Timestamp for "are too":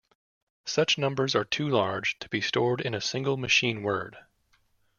1.35-1.69